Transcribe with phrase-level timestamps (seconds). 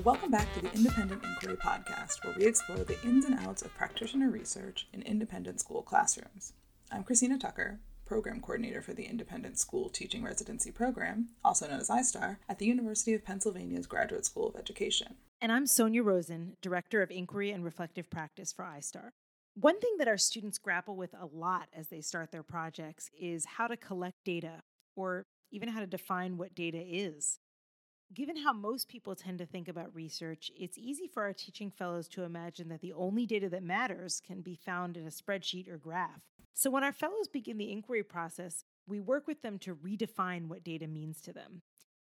[0.00, 3.76] Welcome back to the Independent Inquiry Podcast, where we explore the ins and outs of
[3.76, 6.54] practitioner research in independent school classrooms.
[6.90, 11.90] I'm Christina Tucker, Program Coordinator for the Independent School Teaching Residency Program, also known as
[11.90, 15.14] iStar, at the University of Pennsylvania's Graduate School of Education.
[15.42, 19.10] And I'm Sonia Rosen, Director of Inquiry and Reflective Practice for iStar.
[19.54, 23.44] One thing that our students grapple with a lot as they start their projects is
[23.44, 24.62] how to collect data,
[24.96, 27.38] or even how to define what data is.
[28.14, 32.08] Given how most people tend to think about research, it's easy for our teaching fellows
[32.08, 35.78] to imagine that the only data that matters can be found in a spreadsheet or
[35.78, 36.20] graph.
[36.52, 40.62] So when our fellows begin the inquiry process, we work with them to redefine what
[40.62, 41.62] data means to them.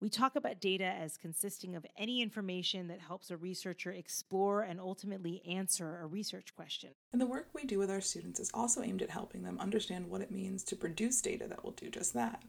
[0.02, 4.82] We talk about data as consisting of any information that helps a researcher explore and
[4.82, 6.90] ultimately answer a research question.
[7.13, 10.09] And the work we do with our students is also aimed at helping them understand
[10.09, 12.43] what it means to produce data that will do just that.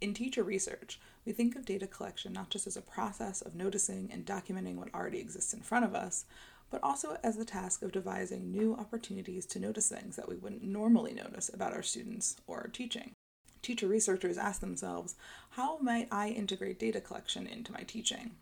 [0.00, 4.08] In teacher research, we think of data collection not just as a process of noticing
[4.12, 6.24] and documenting what already exists in front of us,
[6.70, 10.62] but also as the task of devising new opportunities to notice things that we wouldn't
[10.62, 13.12] normally notice about our students or our teaching.
[13.60, 15.16] Teacher researchers ask themselves,
[15.50, 18.36] how might I integrate data collection into my teaching?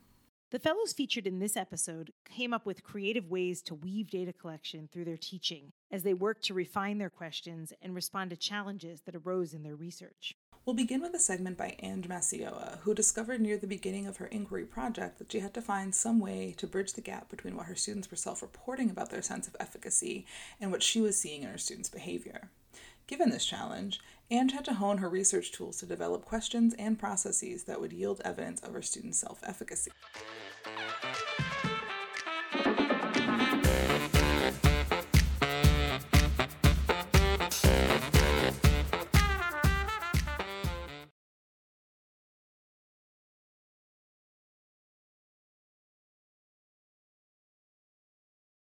[0.50, 4.88] The fellows featured in this episode came up with creative ways to weave data collection
[4.92, 9.16] through their teaching as they worked to refine their questions and respond to challenges that
[9.16, 10.36] arose in their research.
[10.66, 14.26] We'll begin with a segment by Ange Macioa, who discovered near the beginning of her
[14.26, 17.66] inquiry project that she had to find some way to bridge the gap between what
[17.66, 20.26] her students were self reporting about their sense of efficacy
[20.60, 22.50] and what she was seeing in her students' behavior.
[23.06, 27.62] Given this challenge, Ange had to hone her research tools to develop questions and processes
[27.64, 29.92] that would yield evidence of her students' self efficacy.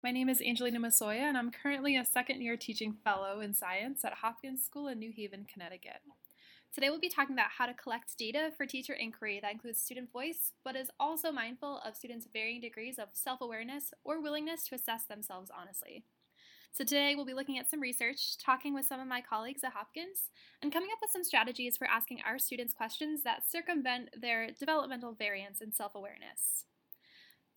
[0.05, 4.05] My name is Angelina Masoya, and I'm currently a second year teaching fellow in science
[4.05, 5.99] at Hopkins School in New Haven, Connecticut.
[6.71, 10.11] Today, we'll be talking about how to collect data for teacher inquiry that includes student
[10.11, 14.75] voice, but is also mindful of students' varying degrees of self awareness or willingness to
[14.75, 16.03] assess themselves honestly.
[16.71, 19.73] So, today we'll be looking at some research, talking with some of my colleagues at
[19.73, 20.29] Hopkins,
[20.61, 25.13] and coming up with some strategies for asking our students questions that circumvent their developmental
[25.13, 26.65] variance in self awareness.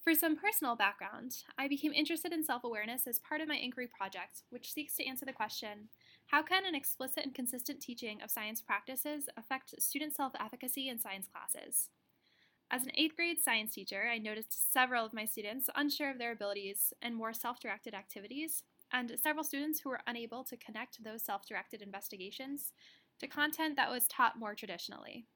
[0.09, 3.89] For some personal background, I became interested in self awareness as part of my inquiry
[3.89, 5.91] project, which seeks to answer the question
[6.29, 10.99] how can an explicit and consistent teaching of science practices affect student self efficacy in
[10.99, 11.91] science classes?
[12.71, 16.33] As an eighth grade science teacher, I noticed several of my students unsure of their
[16.33, 21.23] abilities in more self directed activities, and several students who were unable to connect those
[21.23, 22.73] self directed investigations
[23.19, 25.27] to content that was taught more traditionally.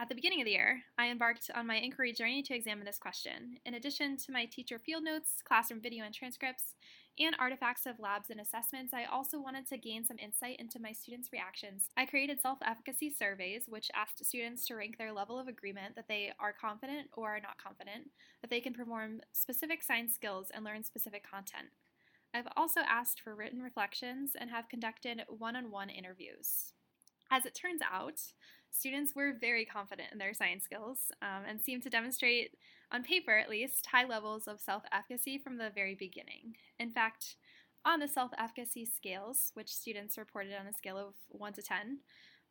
[0.00, 3.00] At the beginning of the year, I embarked on my inquiry journey to examine this
[3.00, 3.58] question.
[3.66, 6.76] In addition to my teacher field notes, classroom video and transcripts,
[7.18, 10.92] and artifacts of labs and assessments, I also wanted to gain some insight into my
[10.92, 11.88] students' reactions.
[11.96, 16.06] I created self efficacy surveys, which asked students to rank their level of agreement that
[16.06, 18.10] they are confident or are not confident,
[18.40, 21.70] that they can perform specific science skills and learn specific content.
[22.32, 26.72] I've also asked for written reflections and have conducted one on one interviews.
[27.30, 28.20] As it turns out,
[28.78, 32.52] students were very confident in their science skills um, and seemed to demonstrate,
[32.92, 36.54] on paper at least, high levels of self efficacy from the very beginning.
[36.78, 37.36] In fact,
[37.84, 41.98] on the self efficacy scales, which students reported on a scale of 1 to 10,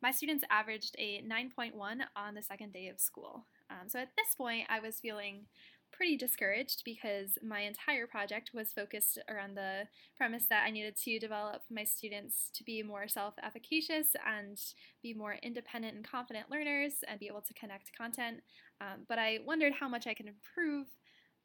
[0.02, 1.72] my students averaged a 9.1
[2.14, 3.46] on the second day of school.
[3.70, 5.46] Um, so at this point, I was feeling
[5.92, 11.18] pretty discouraged because my entire project was focused around the premise that I needed to
[11.18, 14.60] develop my students to be more self efficacious and
[15.02, 18.40] be more independent and confident learners and be able to connect content.
[18.80, 20.86] Um, but I wondered how much I could improve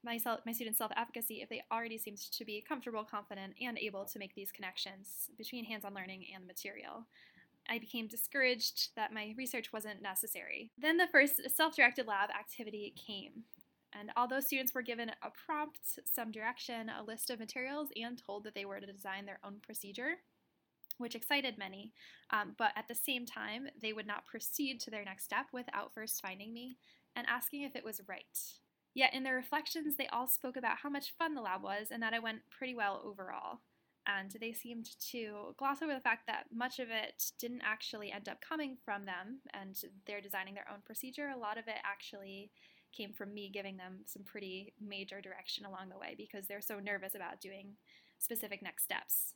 [0.04, 3.78] my, self, my students' self efficacy if they already seemed to be comfortable, confident, and
[3.78, 7.06] able to make these connections between hands on learning and the material.
[7.70, 10.72] I became discouraged that my research wasn't necessary.
[10.78, 13.44] Then the first self directed lab activity came.
[13.98, 18.44] And although students were given a prompt, some direction, a list of materials, and told
[18.44, 20.16] that they were to design their own procedure,
[20.98, 21.94] which excited many,
[22.32, 25.94] um, but at the same time, they would not proceed to their next step without
[25.94, 26.78] first finding me
[27.16, 28.40] and asking if it was right.
[28.96, 32.02] Yet in their reflections, they all spoke about how much fun the lab was and
[32.04, 33.60] that it went pretty well overall.
[34.06, 38.28] And they seemed to gloss over the fact that much of it didn't actually end
[38.28, 41.30] up coming from them and they're designing their own procedure.
[41.30, 42.52] A lot of it actually
[42.94, 46.80] came from me giving them some pretty major direction along the way because they're so
[46.80, 47.76] nervous about doing
[48.20, 49.34] specific next steps.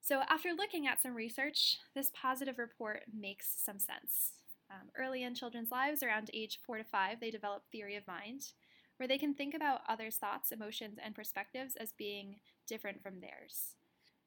[0.00, 4.32] So, after looking at some research, this positive report makes some sense.
[4.70, 8.52] Um, early in children's lives, around age four to five, they develop theory of mind,
[8.96, 12.36] where they can think about others' thoughts, emotions, and perspectives as being
[12.66, 13.74] different from theirs.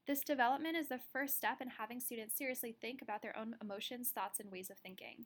[0.05, 4.09] This development is the first step in having students seriously think about their own emotions,
[4.09, 5.25] thoughts, and ways of thinking.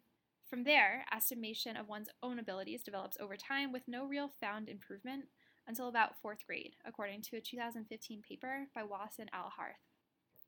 [0.49, 5.25] From there, estimation of one's own abilities develops over time with no real found improvement
[5.67, 9.75] until about fourth grade, according to a 2015 paper by Wasson Al Harth.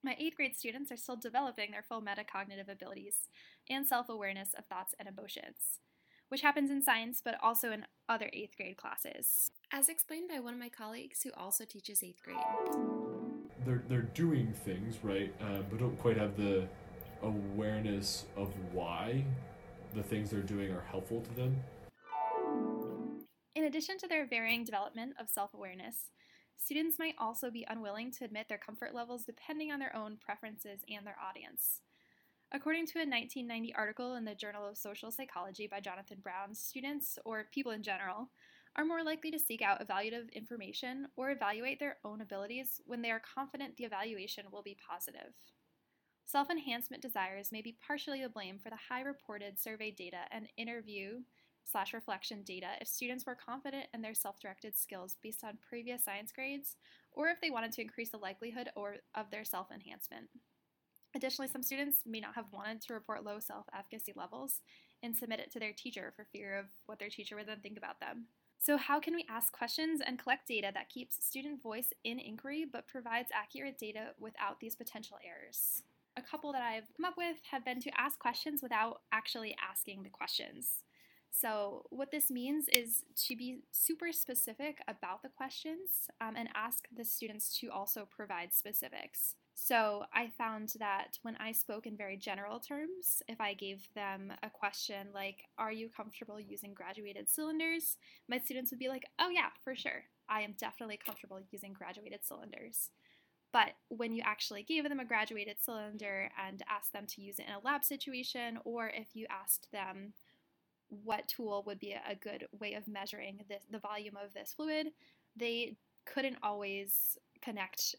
[0.01, 3.27] My eighth grade students are still developing their full metacognitive abilities
[3.69, 5.79] and self awareness of thoughts and emotions,
[6.29, 9.51] which happens in science but also in other eighth grade classes.
[9.69, 12.37] As explained by one of my colleagues who also teaches eighth grade.
[13.65, 16.69] They're, they're doing things, right, uh, but don't quite have the
[17.21, 19.25] awareness of why
[19.93, 21.55] the things they're doing are helpful to them.
[23.55, 26.11] In addition to their varying development of self awareness,
[26.57, 30.81] students might also be unwilling to admit their comfort levels depending on their own preferences
[30.89, 31.81] and their audience.
[32.51, 37.19] According to a 1990 article in the Journal of Social Psychology by Jonathan Brown, students,
[37.23, 38.29] or people in general,
[38.75, 43.11] are more likely to seek out evaluative information or evaluate their own abilities when they
[43.11, 45.33] are confident the evaluation will be positive.
[46.29, 50.47] Self enhancement desires may be partially to blame for the high reported survey data and
[50.57, 51.21] interview
[51.65, 56.31] slash reflection data if students were confident in their self-directed skills based on previous science
[56.31, 56.75] grades
[57.11, 60.27] or if they wanted to increase the likelihood or of their self-enhancement.
[61.15, 64.61] Additionally, some students may not have wanted to report low self-efficacy levels
[65.01, 67.75] and submit it to their teacher for fear of what their teacher would then think
[67.75, 68.25] about them.
[68.59, 72.67] So, how can we ask questions and collect data that keeps student voice in inquiry
[72.71, 75.81] but provides accurate data without these potential errors?
[76.17, 80.03] A couple that I've come up with have been to ask questions without actually asking
[80.03, 80.83] the questions.
[81.31, 86.87] So, what this means is to be super specific about the questions um, and ask
[86.95, 89.35] the students to also provide specifics.
[89.53, 94.33] So, I found that when I spoke in very general terms, if I gave them
[94.41, 97.97] a question like, Are you comfortable using graduated cylinders?
[98.27, 100.05] my students would be like, Oh, yeah, for sure.
[100.27, 102.89] I am definitely comfortable using graduated cylinders.
[103.51, 107.45] But when you actually gave them a graduated cylinder and asked them to use it
[107.47, 110.13] in a lab situation, or if you asked them,
[110.89, 114.87] what tool would be a good way of measuring this, the volume of this fluid,
[115.35, 115.75] they
[116.05, 117.95] couldn't always connect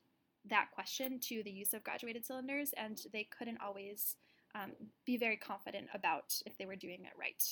[0.49, 4.17] that question to the use of graduated cylinders, and they couldn't always
[4.55, 4.73] um,
[5.05, 7.45] be very confident about if they were doing it right.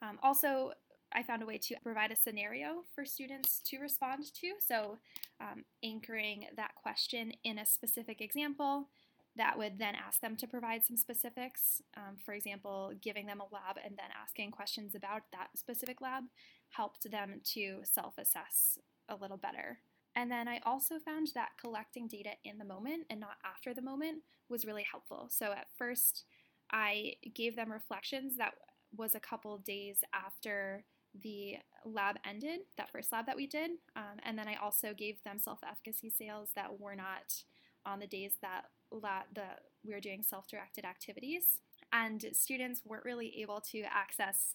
[0.00, 0.72] Um, also,
[1.14, 4.52] I found a way to provide a scenario for students to respond to.
[4.60, 4.98] So,
[5.40, 8.88] um, anchoring that question in a specific example
[9.36, 11.80] that would then ask them to provide some specifics.
[11.96, 16.24] Um, for example, giving them a lab and then asking questions about that specific lab
[16.70, 18.78] helped them to self assess
[19.08, 19.78] a little better.
[20.14, 23.80] And then I also found that collecting data in the moment and not after the
[23.80, 24.18] moment
[24.48, 25.28] was really helpful.
[25.30, 26.24] So at first,
[26.70, 28.52] I gave them reflections that
[28.94, 30.84] was a couple days after
[31.20, 33.72] the lab ended, that first lab that we did.
[33.96, 37.42] Um, and then I also gave them self efficacy scales that were not
[37.84, 39.44] on the days that la- the
[39.84, 41.60] we were doing self-directed activities,
[41.92, 44.54] and students weren't really able to access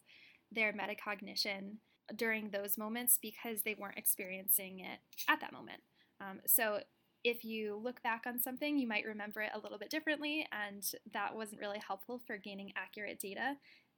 [0.52, 1.76] their metacognition
[2.16, 5.82] during those moments because they weren't experiencing it at that moment.
[6.22, 6.80] Um, so
[7.26, 10.84] if you look back on something, you might remember it a little bit differently, and
[11.14, 13.56] that wasn't really helpful for gaining accurate data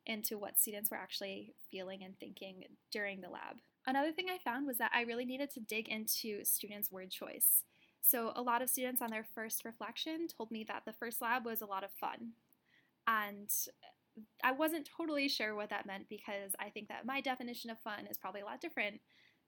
[0.10, 3.58] into what students were actually feeling and thinking during the lab.
[3.86, 7.64] Another thing I found was that I really needed to dig into students' word choice.
[8.02, 11.46] So, a lot of students on their first reflection told me that the first lab
[11.46, 12.32] was a lot of fun.
[13.08, 13.50] And
[14.44, 18.08] I wasn't totally sure what that meant because I think that my definition of fun
[18.10, 19.00] is probably a lot different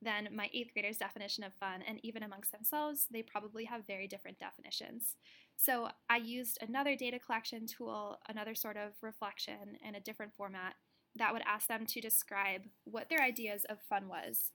[0.01, 4.07] than my eighth graders' definition of fun, and even amongst themselves, they probably have very
[4.07, 5.15] different definitions.
[5.57, 10.73] So I used another data collection tool, another sort of reflection in a different format
[11.15, 14.51] that would ask them to describe what their ideas of fun was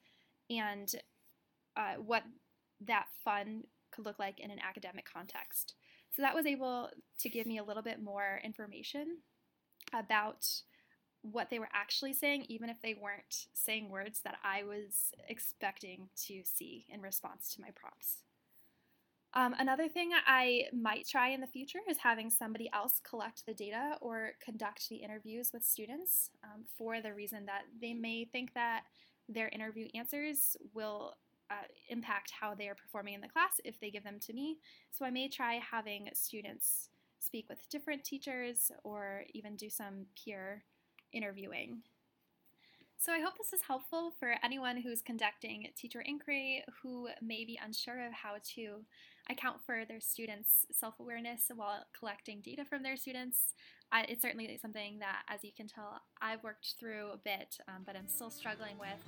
[0.50, 0.94] and
[1.76, 2.22] uh, what
[2.80, 5.74] that fun could look like in an academic context.
[6.10, 6.88] So that was able
[7.20, 9.18] to give me a little bit more information
[9.94, 10.46] about
[11.32, 16.08] what they were actually saying, even if they weren't saying words that I was expecting
[16.26, 18.22] to see in response to my prompts.
[19.34, 23.52] Um, another thing I might try in the future is having somebody else collect the
[23.52, 28.54] data or conduct the interviews with students um, for the reason that they may think
[28.54, 28.84] that
[29.28, 31.16] their interview answers will
[31.50, 34.56] uh, impact how they are performing in the class if they give them to me.
[34.90, 40.64] So I may try having students speak with different teachers or even do some peer
[41.16, 41.78] interviewing.
[42.98, 47.58] So I hope this is helpful for anyone who's conducting teacher inquiry who may be
[47.62, 48.84] unsure of how to
[49.30, 53.54] account for their students' self-awareness while collecting data from their students.
[54.08, 57.96] It's certainly something that, as you can tell, I've worked through a bit, um, but
[57.96, 59.04] I'm still struggling with.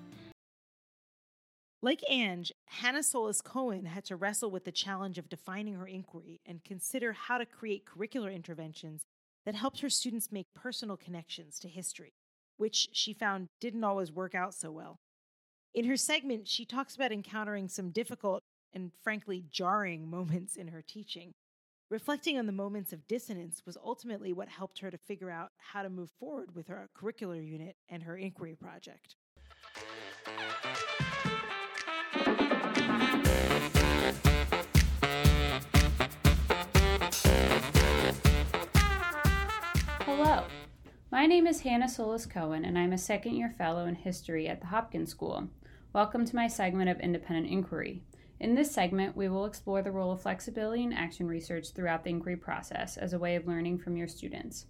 [1.80, 6.40] Like Ange, Hannah Solis Cohen had to wrestle with the challenge of defining her inquiry
[6.44, 9.06] and consider how to create curricular interventions
[9.48, 12.12] that helped her students make personal connections to history,
[12.58, 15.00] which she found didn't always work out so well.
[15.72, 18.42] In her segment, she talks about encountering some difficult
[18.74, 21.32] and frankly jarring moments in her teaching.
[21.88, 25.80] Reflecting on the moments of dissonance was ultimately what helped her to figure out how
[25.80, 29.16] to move forward with her curricular unit and her inquiry project.
[41.18, 44.60] My name is Hannah Solis Cohen, and I'm a second year fellow in history at
[44.60, 45.48] the Hopkins School.
[45.92, 48.04] Welcome to my segment of independent inquiry.
[48.38, 52.10] In this segment, we will explore the role of flexibility in action research throughout the
[52.10, 54.66] inquiry process as a way of learning from your students.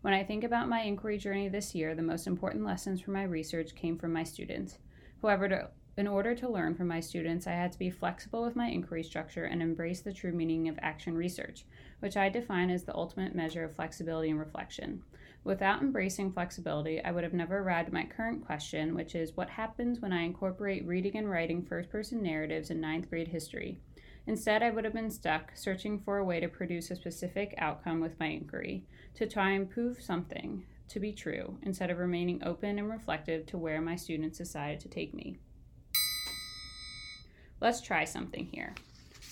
[0.00, 3.24] When I think about my inquiry journey this year, the most important lessons from my
[3.24, 4.78] research came from my students.
[5.20, 8.56] However, to, in order to learn from my students, I had to be flexible with
[8.56, 11.66] my inquiry structure and embrace the true meaning of action research,
[11.98, 15.02] which I define as the ultimate measure of flexibility and reflection.
[15.42, 19.48] Without embracing flexibility, I would have never arrived at my current question, which is what
[19.48, 23.80] happens when I incorporate reading and writing first person narratives in ninth grade history?
[24.26, 28.00] Instead, I would have been stuck searching for a way to produce a specific outcome
[28.00, 32.78] with my inquiry, to try and prove something to be true, instead of remaining open
[32.78, 35.38] and reflective to where my students decided to take me.
[37.60, 38.74] Let's try something here.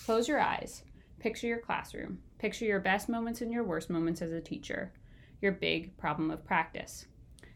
[0.06, 0.84] Close your eyes.
[1.18, 2.18] Picture your classroom.
[2.38, 4.92] Picture your best moments and your worst moments as a teacher
[5.40, 7.06] your big problem of practice.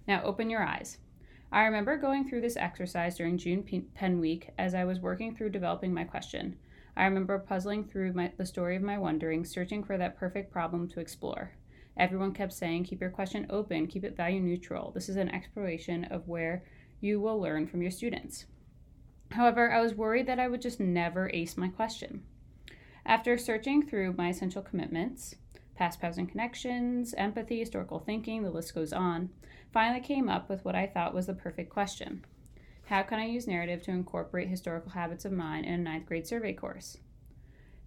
[0.07, 0.99] Now open your eyes.
[1.51, 3.63] I remember going through this exercise during June
[3.95, 6.57] Penn Week as I was working through developing my question.
[6.97, 10.89] I remember puzzling through my, the story of my wondering, searching for that perfect problem
[10.89, 11.53] to explore.
[11.97, 14.93] Everyone kept saying, Keep your question open, keep it value neutral.
[14.93, 16.65] This is an exploration of where
[17.01, 18.47] you will learn from your students.
[19.31, 22.23] However, I was worried that I would just never ace my question.
[23.05, 25.35] After searching through my essential commitments,
[25.83, 29.29] past, present connections, empathy, historical thinking, the list goes on,
[29.73, 32.25] finally came up with what I thought was the perfect question.
[32.85, 36.25] How can I use narrative to incorporate historical habits of mind in a ninth grade
[36.25, 36.99] survey course?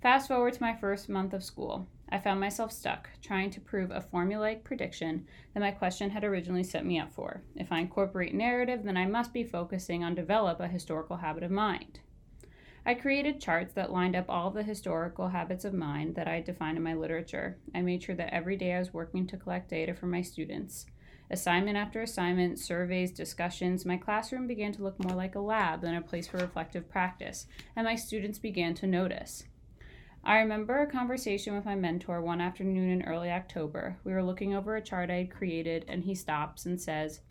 [0.01, 1.87] Fast forward to my first month of school.
[2.09, 6.65] I found myself stuck, trying to prove a formulaic prediction that my question had originally
[6.65, 7.43] set me up for.
[7.55, 11.51] If I incorporate narrative, then I must be focusing on develop a historical habit of
[11.51, 12.01] mind.
[12.87, 16.77] I created charts that lined up all the historical habits of mind that I defined
[16.77, 17.57] in my literature.
[17.73, 20.85] I made sure that every day I was working to collect data from my students.
[21.31, 25.95] Assignment after assignment, surveys, discussions, my classroom began to look more like a lab than
[25.95, 29.45] a place for reflective practice, and my students began to notice.
[30.23, 33.97] I remember a conversation with my mentor one afternoon in early October.
[34.03, 37.21] We were looking over a chart I had created, and he stops and says,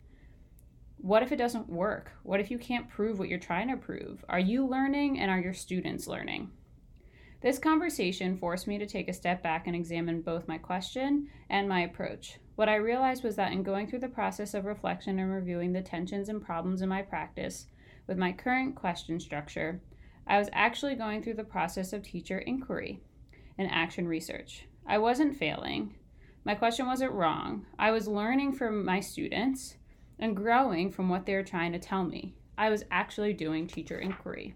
[1.05, 2.09] what if it doesn't work?
[2.23, 4.25] What if you can't prove what you're trying to prove?
[4.27, 6.49] Are you learning and are your students learning?
[7.43, 11.69] This conversation forced me to take a step back and examine both my question and
[11.69, 12.39] my approach.
[12.55, 15.83] What I realized was that in going through the process of reflection and reviewing the
[15.83, 17.67] tensions and problems in my practice
[18.07, 19.83] with my current question structure,
[20.25, 22.99] I was actually going through the process of teacher inquiry
[23.59, 24.65] and action research.
[24.87, 25.93] I wasn't failing.
[26.45, 27.67] My question wasn't wrong.
[27.77, 29.75] I was learning from my students
[30.19, 32.33] and growing from what they were trying to tell me.
[32.57, 34.55] I was actually doing teacher inquiry.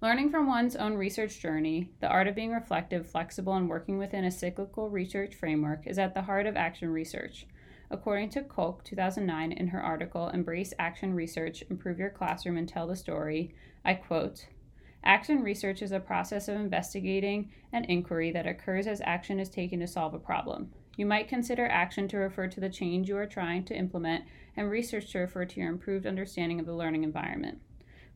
[0.00, 4.24] Learning from one's own research journey, the art of being reflective, flexible, and working within
[4.24, 7.46] a cyclical research framework is at the heart of action research.
[7.90, 12.86] According to Kolk, 2009, in her article, Embrace Action Research, Improve Your Classroom and Tell
[12.86, 13.54] the Story,
[13.84, 14.46] I quote,
[15.02, 19.80] Action research is a process of investigating an inquiry that occurs as action is taken
[19.80, 20.70] to solve a problem.
[20.98, 24.24] You might consider action to refer to the change you are trying to implement,
[24.56, 27.60] and research to refer to your improved understanding of the learning environment.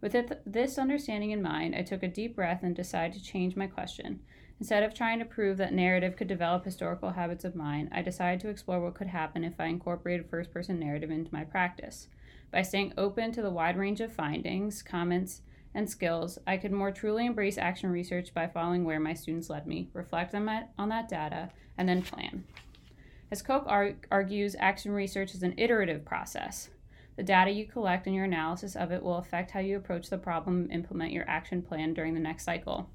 [0.01, 3.69] With this understanding in mind, I took a deep breath and decided to change my
[3.69, 4.19] question.
[4.59, 8.41] Instead of trying to prove that narrative could develop historical habits of mind, I decided
[8.41, 12.09] to explore what could happen if I incorporated first person narrative into my practice.
[12.51, 16.91] By staying open to the wide range of findings, comments, and skills, I could more
[16.91, 21.51] truly embrace action research by following where my students led me, reflect on, that data,
[21.79, 22.43] and then plan.
[23.33, 26.69] As Kolk argues, action research is an iterative process.
[27.17, 30.19] The data you collect and your analysis of it will affect how you approach the
[30.19, 32.91] problem and implement your action plan during the next cycle.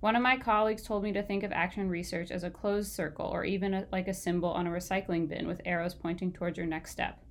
[0.00, 3.26] One of my colleagues told me to think of action research as a closed circle
[3.26, 6.66] or even a, like a symbol on a recycling bin with arrows pointing towards your
[6.66, 7.22] next step.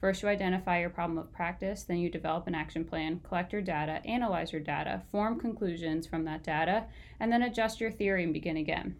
[0.00, 3.62] First, you identify your problem of practice, then, you develop an action plan, collect your
[3.62, 6.84] data, analyze your data, form conclusions from that data,
[7.18, 8.94] and then adjust your theory and begin again.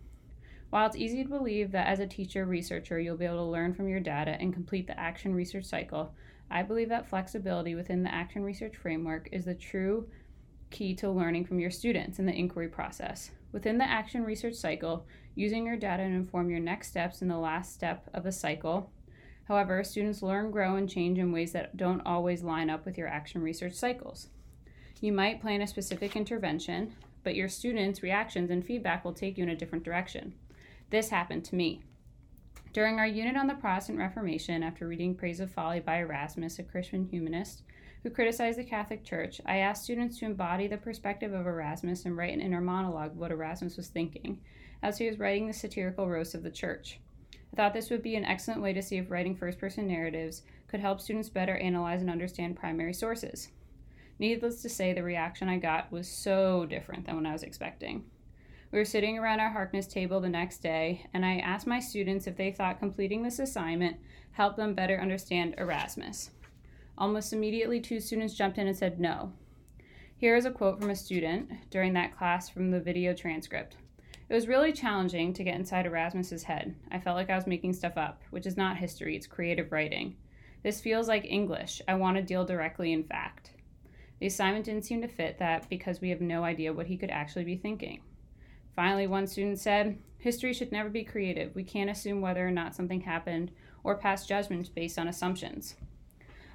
[0.70, 3.74] While it's easy to believe that as a teacher researcher you'll be able to learn
[3.74, 6.14] from your data and complete the action research cycle,
[6.48, 10.08] I believe that flexibility within the action research framework is the true
[10.70, 13.32] key to learning from your students in the inquiry process.
[13.50, 17.36] Within the action research cycle, using your data to inform your next steps in the
[17.36, 18.92] last step of a cycle.
[19.48, 23.08] However, students learn, grow, and change in ways that don't always line up with your
[23.08, 24.28] action research cycles.
[25.00, 29.42] You might plan a specific intervention, but your students' reactions and feedback will take you
[29.42, 30.34] in a different direction.
[30.90, 31.82] This happened to me.
[32.72, 36.64] During our unit on the Protestant Reformation, after reading Praise of Folly by Erasmus, a
[36.64, 37.62] Christian humanist
[38.02, 42.16] who criticized the Catholic Church, I asked students to embody the perspective of Erasmus and
[42.16, 44.40] write an inner monologue of what Erasmus was thinking
[44.82, 46.98] as he was writing the satirical roast of the Church.
[47.52, 50.42] I thought this would be an excellent way to see if writing first person narratives
[50.66, 53.48] could help students better analyze and understand primary sources.
[54.18, 58.06] Needless to say, the reaction I got was so different than what I was expecting.
[58.72, 62.28] We were sitting around our Harkness table the next day, and I asked my students
[62.28, 63.96] if they thought completing this assignment
[64.30, 66.30] helped them better understand Erasmus.
[66.96, 69.32] Almost immediately, two students jumped in and said no.
[70.16, 73.76] Here is a quote from a student during that class from the video transcript.
[74.28, 76.76] It was really challenging to get inside Erasmus's head.
[76.92, 80.14] I felt like I was making stuff up, which is not history, it's creative writing.
[80.62, 81.82] This feels like English.
[81.88, 83.50] I want to deal directly in fact.
[84.20, 87.10] The assignment didn't seem to fit that because we have no idea what he could
[87.10, 88.02] actually be thinking.
[88.80, 91.54] Finally, one student said, History should never be creative.
[91.54, 93.50] We can't assume whether or not something happened
[93.84, 95.74] or pass judgments based on assumptions.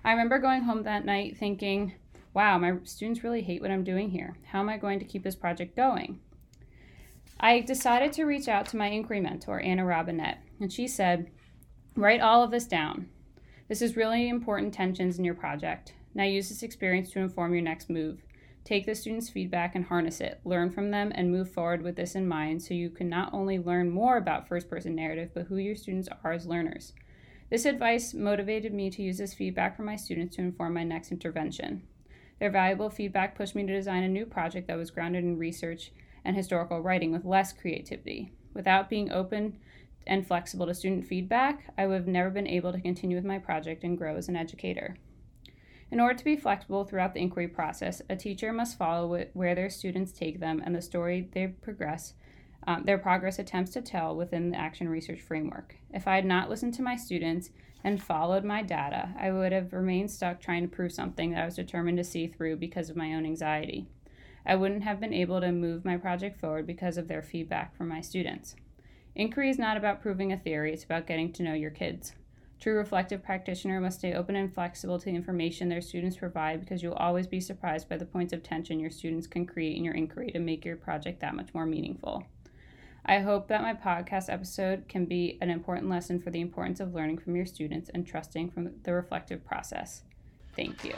[0.03, 1.93] I remember going home that night thinking,
[2.33, 4.37] wow, my students really hate what I'm doing here.
[4.47, 6.19] How am I going to keep this project going?
[7.39, 11.29] I decided to reach out to my inquiry mentor, Anna Robinette, and she said,
[11.95, 13.07] write all of this down.
[13.67, 15.93] This is really important tensions in your project.
[16.15, 18.23] Now use this experience to inform your next move.
[18.65, 20.41] Take the students' feedback and harness it.
[20.43, 23.59] Learn from them and move forward with this in mind so you can not only
[23.59, 26.93] learn more about first person narrative, but who your students are as learners.
[27.51, 31.11] This advice motivated me to use this feedback from my students to inform my next
[31.11, 31.83] intervention.
[32.39, 35.91] Their valuable feedback pushed me to design a new project that was grounded in research
[36.25, 38.31] and historical writing with less creativity.
[38.55, 39.59] Without being open
[40.07, 43.37] and flexible to student feedback, I would have never been able to continue with my
[43.37, 44.97] project and grow as an educator.
[45.95, 49.69] In order to be flexible throughout the inquiry process, a teacher must follow where their
[49.69, 52.15] students take them and the story they progress,
[52.67, 55.77] um, their progress attempts to tell within the action research framework.
[55.93, 57.49] If I had not listened to my students
[57.81, 61.45] and followed my data, I would have remained stuck trying to prove something that I
[61.45, 63.87] was determined to see through because of my own anxiety.
[64.45, 67.87] I wouldn't have been able to move my project forward because of their feedback from
[67.87, 68.57] my students.
[69.15, 72.11] Inquiry is not about proving a theory, it's about getting to know your kids.
[72.59, 76.81] True reflective practitioner must stay open and flexible to the information their students provide because
[76.81, 79.93] you'll always be surprised by the points of tension your students can create in your
[79.93, 82.25] inquiry to make your project that much more meaningful.
[83.05, 86.95] I hope that my podcast episode can be an important lesson for the importance of
[86.95, 90.01] learning from your students and trusting from the reflective process.
[90.55, 90.95] Thank you.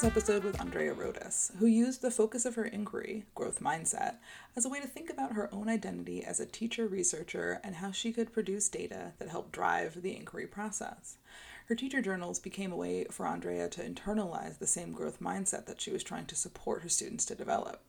[0.00, 4.14] This episode with Andrea Rodas, who used the focus of her inquiry, growth mindset,
[4.56, 7.90] as a way to think about her own identity as a teacher researcher and how
[7.90, 11.18] she could produce data that helped drive the inquiry process.
[11.66, 15.82] Her teacher journals became a way for Andrea to internalize the same growth mindset that
[15.82, 17.82] she was trying to support her students to develop.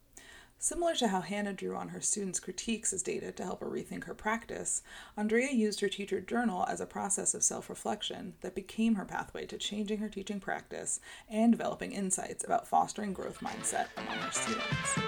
[0.64, 4.04] Similar to how Hannah drew on her students' critiques as data to help her rethink
[4.04, 4.84] her practice,
[5.18, 9.48] Andrea used her teacher journal as a process of self reflection that became her pathway
[9.48, 15.00] to changing her teaching practice and developing insights about fostering growth mindset among her students.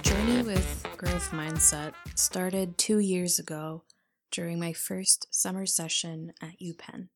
[0.00, 3.84] Journey with growth mindset started two years ago
[4.30, 7.08] during my first summer session at UPenn.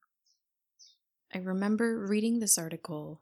[1.34, 3.20] I remember reading this article,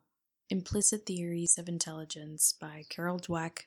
[0.51, 3.61] Implicit Theories of Intelligence by Carol Dweck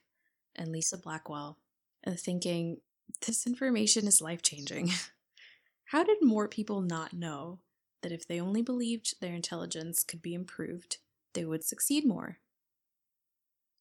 [0.56, 1.58] and Lisa Blackwell,
[2.04, 2.78] and thinking,
[3.26, 4.92] this information is life changing.
[5.86, 7.58] How did more people not know
[8.04, 10.98] that if they only believed their intelligence could be improved,
[11.34, 12.38] they would succeed more?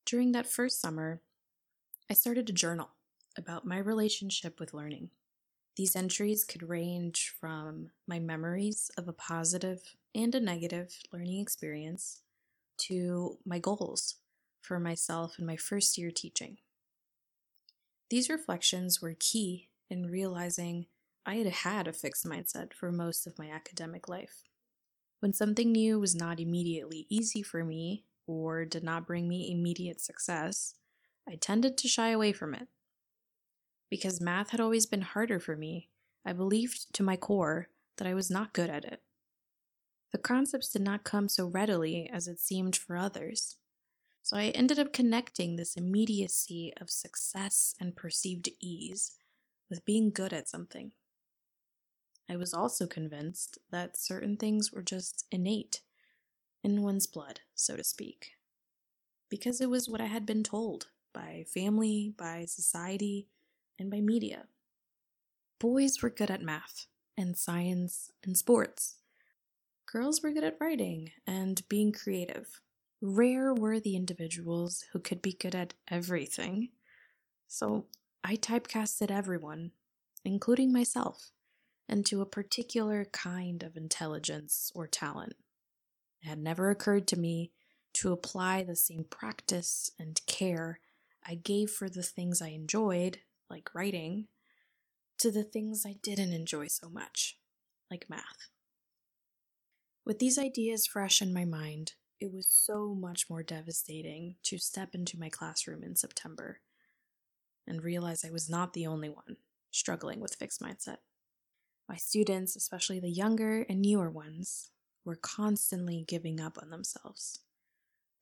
[0.06, 1.20] During that first summer,
[2.08, 2.88] I started a journal
[3.36, 5.10] about my relationship with learning.
[5.76, 9.82] These entries could range from my memories of a positive
[10.14, 12.22] and a negative learning experience
[12.76, 14.16] to my goals
[14.62, 16.58] for myself in my first year teaching.
[18.08, 20.86] These reflections were key in realizing
[21.26, 24.44] I had had a fixed mindset for most of my academic life.
[25.20, 30.00] When something new was not immediately easy for me or did not bring me immediate
[30.00, 30.74] success,
[31.28, 32.68] I tended to shy away from it.
[33.94, 35.88] Because math had always been harder for me,
[36.26, 39.02] I believed to my core that I was not good at it.
[40.10, 43.54] The concepts did not come so readily as it seemed for others.
[44.20, 49.12] So I ended up connecting this immediacy of success and perceived ease
[49.70, 50.90] with being good at something.
[52.28, 55.82] I was also convinced that certain things were just innate,
[56.64, 58.32] in one's blood, so to speak,
[59.30, 63.28] because it was what I had been told by family, by society,
[63.78, 64.44] and by media.
[65.60, 68.96] Boys were good at math and science and sports.
[69.90, 72.60] Girls were good at writing and being creative.
[73.00, 76.70] Rare were the individuals who could be good at everything.
[77.46, 77.86] So
[78.24, 79.72] I typecasted everyone,
[80.24, 81.30] including myself,
[81.88, 85.34] into a particular kind of intelligence or talent.
[86.22, 87.52] It had never occurred to me
[87.94, 90.80] to apply the same practice and care
[91.26, 94.28] I gave for the things I enjoyed, like writing,
[95.18, 97.38] to the things I didn't enjoy so much,
[97.90, 98.48] like math.
[100.04, 104.94] With these ideas fresh in my mind, it was so much more devastating to step
[104.94, 106.60] into my classroom in September
[107.66, 109.36] and realize I was not the only one
[109.70, 110.98] struggling with fixed mindset.
[111.88, 114.70] My students, especially the younger and newer ones,
[115.04, 117.40] were constantly giving up on themselves.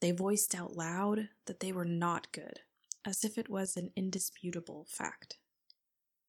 [0.00, 2.61] They voiced out loud that they were not good,
[3.04, 5.38] as if it was an indisputable fact.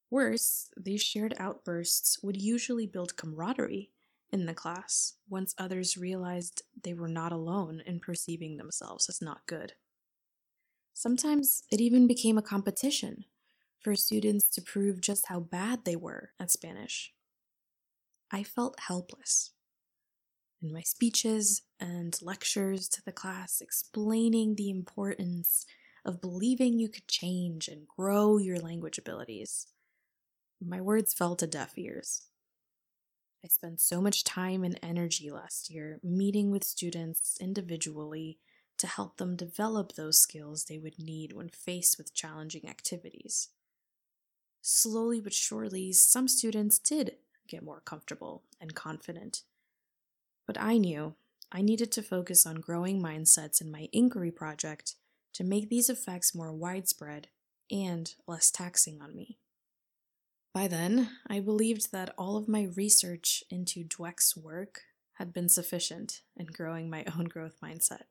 [0.09, 3.91] Worse, these shared outbursts would usually build camaraderie
[4.31, 9.45] in the class once others realized they were not alone in perceiving themselves as not
[9.47, 9.73] good.
[10.93, 13.25] Sometimes it even became a competition
[13.79, 17.13] for students to prove just how bad they were at Spanish.
[18.31, 19.51] I felt helpless.
[20.61, 25.65] In my speeches and lectures to the class explaining the importance
[26.05, 29.67] of believing you could change and grow your language abilities,
[30.61, 32.23] my words fell to deaf ears.
[33.43, 38.39] I spent so much time and energy last year meeting with students individually
[38.77, 43.49] to help them develop those skills they would need when faced with challenging activities.
[44.61, 49.43] Slowly but surely, some students did get more comfortable and confident.
[50.47, 51.15] But I knew
[51.51, 54.95] I needed to focus on growing mindsets in my inquiry project
[55.33, 57.27] to make these effects more widespread
[57.71, 59.37] and less taxing on me.
[60.53, 64.81] By then, I believed that all of my research into Dweck's work
[65.13, 68.03] had been sufficient in growing my own growth mindset.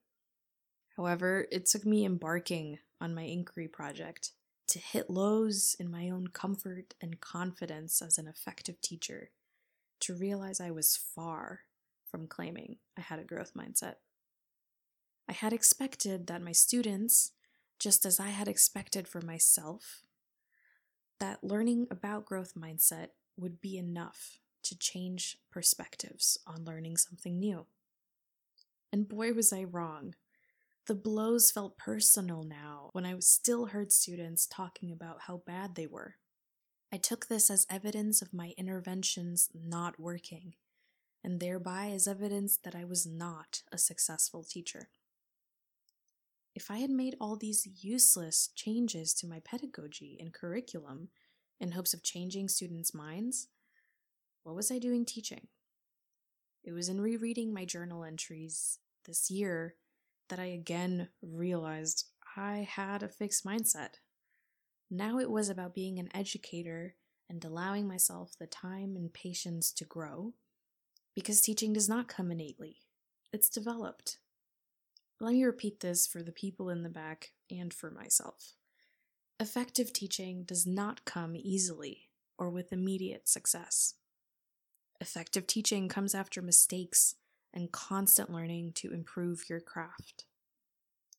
[0.96, 4.32] However, it took me embarking on my inquiry project
[4.68, 9.30] to hit lows in my own comfort and confidence as an effective teacher
[10.00, 11.60] to realize I was far
[12.10, 13.96] from claiming I had a growth mindset.
[15.28, 17.32] I had expected that my students,
[17.78, 20.02] just as I had expected for myself,
[21.20, 27.66] that learning about growth mindset would be enough to change perspectives on learning something new.
[28.92, 30.14] And boy, was I wrong.
[30.86, 35.86] The blows felt personal now when I still heard students talking about how bad they
[35.86, 36.16] were.
[36.92, 40.54] I took this as evidence of my interventions not working,
[41.24, 44.88] and thereby as evidence that I was not a successful teacher.
[46.54, 51.08] If I had made all these useless changes to my pedagogy and curriculum
[51.58, 53.48] in hopes of changing students' minds,
[54.42, 55.48] what was I doing teaching?
[56.64, 59.76] It was in rereading my journal entries this year
[60.28, 62.04] that I again realized
[62.36, 63.94] I had a fixed mindset.
[64.90, 66.96] Now it was about being an educator
[67.30, 70.34] and allowing myself the time and patience to grow,
[71.14, 72.76] because teaching does not come innately,
[73.32, 74.18] it's developed.
[75.22, 78.54] Let me repeat this for the people in the back and for myself.
[79.38, 83.94] Effective teaching does not come easily or with immediate success.
[85.00, 87.14] Effective teaching comes after mistakes
[87.54, 90.24] and constant learning to improve your craft.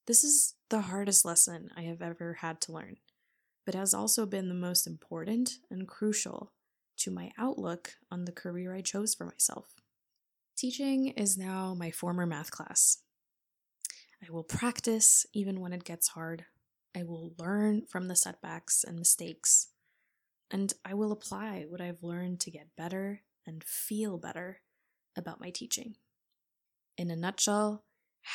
[0.05, 2.97] This is the hardest lesson I have ever had to learn,
[3.65, 6.51] but has also been the most important and crucial
[6.97, 9.75] to my outlook on the career I chose for myself.
[10.57, 12.97] Teaching is now my former math class,
[14.23, 16.45] I will practice even when it gets hard.
[16.95, 19.69] I will learn from the setbacks and mistakes.
[20.49, 24.61] And I will apply what I've learned to get better and feel better
[25.17, 25.95] about my teaching.
[26.97, 27.83] In a nutshell,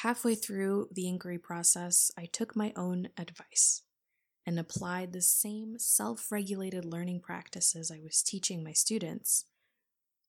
[0.02, 3.82] halfway through the inquiry process, I took my own advice
[4.44, 9.44] and applied the same self regulated learning practices I was teaching my students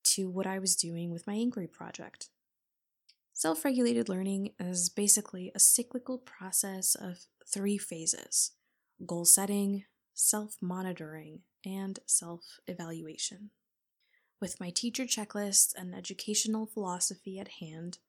[0.03, 2.29] to what I was doing with my inquiry project.
[3.39, 8.51] Self regulated learning is basically a cyclical process of three phases
[9.05, 13.51] goal setting, self monitoring, and self evaluation.
[14.41, 17.99] With my teacher checklist and educational philosophy at hand,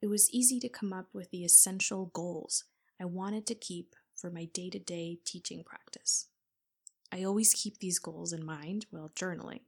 [0.00, 2.64] it was easy to come up with the essential goals
[2.98, 6.28] I wanted to keep for my day to day teaching practice.
[7.12, 9.64] I always keep these goals in mind while journaling.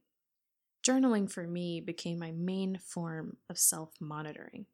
[0.83, 4.65] Journaling for me became my main form of self monitoring.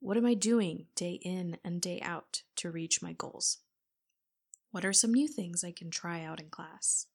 [0.00, 3.58] What am I doing day in and day out to reach my goals?
[4.70, 7.06] What are some new things I can try out in class?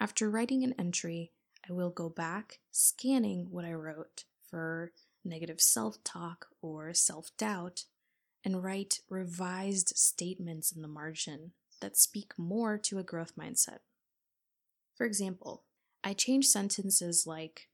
[0.00, 1.32] After writing an entry,
[1.68, 4.92] I will go back, scanning what I wrote for
[5.24, 7.84] negative self talk or self doubt,
[8.44, 13.80] and write revised statements in the margin that speak more to a growth mindset.
[14.96, 15.64] For example,
[16.02, 17.68] I change sentences like,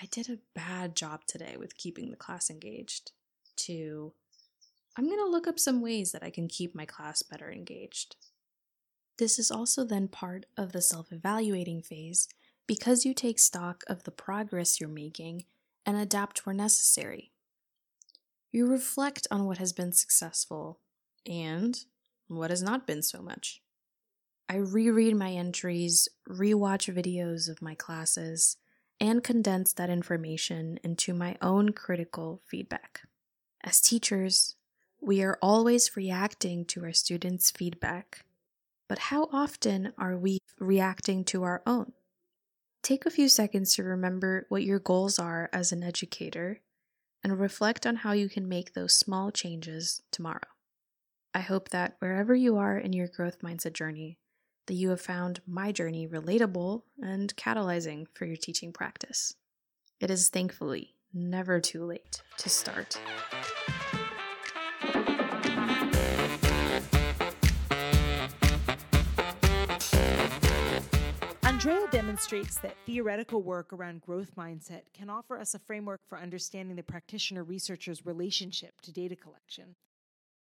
[0.00, 3.12] I did a bad job today with keeping the class engaged,
[3.56, 4.12] to,
[4.96, 8.16] I'm going to look up some ways that I can keep my class better engaged.
[9.18, 12.28] This is also then part of the self evaluating phase
[12.66, 15.44] because you take stock of the progress you're making
[15.86, 17.32] and adapt where necessary.
[18.52, 20.80] You reflect on what has been successful
[21.24, 21.78] and
[22.28, 23.62] what has not been so much.
[24.48, 28.56] I reread my entries, rewatch videos of my classes,
[29.00, 33.02] and condense that information into my own critical feedback.
[33.62, 34.56] As teachers,
[35.00, 38.24] we are always reacting to our students' feedback,
[38.88, 41.92] but how often are we reacting to our own?
[42.82, 46.60] Take a few seconds to remember what your goals are as an educator
[47.22, 50.46] and reflect on how you can make those small changes tomorrow.
[51.34, 54.18] I hope that wherever you are in your growth mindset journey,
[54.66, 59.34] that you have found my journey relatable and catalyzing for your teaching practice.
[60.00, 63.00] It is thankfully never too late to start.
[71.42, 76.76] Andrea demonstrates that theoretical work around growth mindset can offer us a framework for understanding
[76.76, 79.74] the practitioner researcher's relationship to data collection.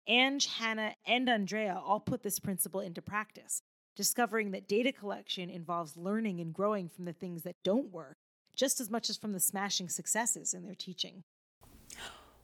[0.07, 3.61] Ange, Hannah, and Andrea all put this principle into practice,
[3.95, 8.17] discovering that data collection involves learning and growing from the things that don't work
[8.55, 11.23] just as much as from the smashing successes in their teaching.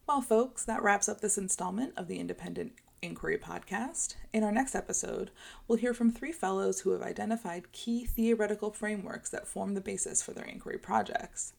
[0.08, 4.16] Well, folks, that wraps up this installment of the Independent Inquiry podcast.
[4.34, 5.32] In our next episode,
[5.68, 10.22] we'll hear from three fellows who have identified key theoretical frameworks that form the basis
[10.22, 11.54] for their inquiry projects.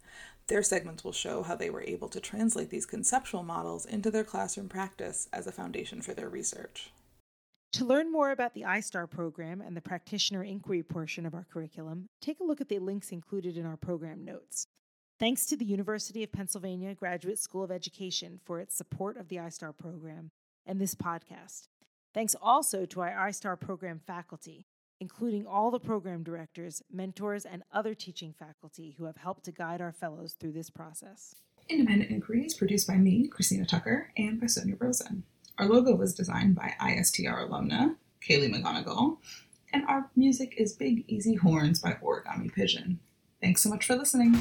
[0.48, 4.24] Their segments will show how they were able to translate these conceptual models into their
[4.24, 6.92] classroom practice as a foundation for their research.
[7.72, 12.10] To learn more about the iStar program and the practitioner inquiry portion of our curriculum,
[12.20, 14.66] take a look at the links included in our program notes.
[15.18, 19.36] Thanks to the University of Pennsylvania Graduate School of Education for its support of the
[19.36, 20.32] iStar program
[20.66, 21.68] and this podcast.
[22.12, 24.66] Thanks also to our iStar program faculty,
[25.00, 29.80] including all the program directors, mentors, and other teaching faculty who have helped to guide
[29.80, 31.36] our fellows through this process.
[31.70, 35.22] Independent Inquiry is produced by me, Christina Tucker, and by Sonia Rosen.
[35.58, 39.18] Our logo was designed by ISTR alumna Kaylee McGonigal,
[39.72, 43.00] and our music is Big Easy Horns by Origami Pigeon.
[43.40, 44.40] Thanks so much for listening.